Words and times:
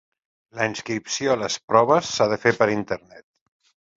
La 0.59 0.65
inscripció 0.69 1.33
a 1.33 1.35
les 1.41 1.57
proves 1.73 2.09
s'ha 2.15 2.27
de 2.33 2.39
fer 2.47 2.57
per 2.61 2.71
internet. 2.79 3.27